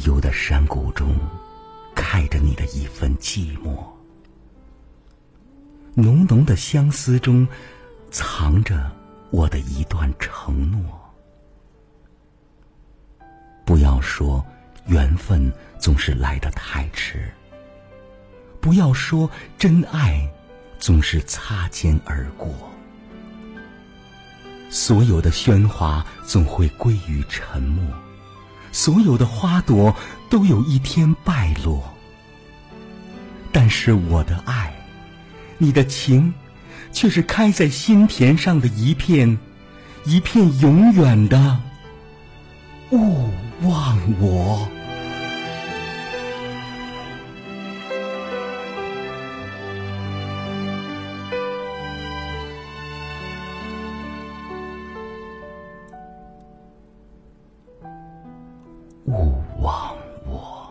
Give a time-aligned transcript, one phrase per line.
[0.00, 1.14] 幽的山谷中，
[1.94, 3.84] 开着你的一份寂寞；
[5.94, 7.46] 浓浓的相思中，
[8.10, 8.90] 藏着
[9.30, 10.80] 我的一段承诺。
[13.64, 14.44] 不要说
[14.86, 17.30] 缘分总是来得太迟，
[18.60, 20.28] 不要说真爱
[20.78, 22.52] 总是擦肩而过。
[24.68, 27.84] 所有的喧哗总会归于沉默，
[28.72, 29.94] 所有的花朵
[30.28, 31.82] 都有一天败落。
[33.52, 34.72] 但是我的爱，
[35.58, 36.32] 你的情，
[36.92, 39.38] 却是开在心田上的一片，
[40.04, 41.60] 一片永远的。
[42.90, 43.28] 勿
[43.62, 44.68] 忘我。
[59.10, 60.70] 勿忘我，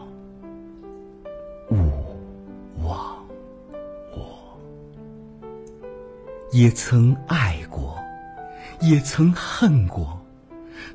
[1.71, 1.75] 勿
[2.87, 3.17] 忘
[4.13, 4.57] 我。
[6.51, 7.97] 也曾爱过，
[8.79, 10.17] 也曾恨过，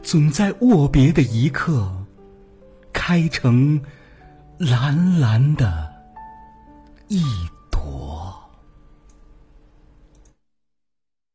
[0.03, 1.93] 总在握别的一刻，
[2.95, 3.79] 开成
[4.57, 5.93] 蓝蓝的
[7.09, 7.23] 一